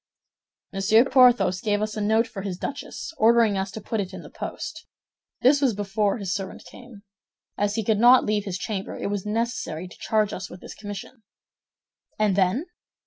"Monsieur 0.73 1.05
Porthos 1.05 1.61
gave 1.61 1.79
us 1.83 1.95
a 1.95 2.01
note 2.01 2.25
for 2.25 2.41
his 2.41 2.57
duchess, 2.57 3.13
ordering 3.19 3.55
us 3.55 3.69
to 3.69 3.79
put 3.79 3.99
it 3.99 4.15
in 4.15 4.23
the 4.23 4.31
post. 4.31 4.87
This 5.43 5.61
was 5.61 5.75
before 5.75 6.17
his 6.17 6.33
servant 6.33 6.65
came. 6.65 7.03
As 7.55 7.75
he 7.75 7.83
could 7.83 7.99
not 7.99 8.25
leave 8.25 8.45
his 8.45 8.57
chamber, 8.57 8.97
it 8.97 9.11
was 9.11 9.27
necessary 9.27 9.87
to 9.87 9.97
charge 9.99 10.33
us 10.33 10.49
with 10.49 10.59
this 10.59 10.73
commission." 10.73 11.21
"And 12.17 12.35
then?" 12.35 12.65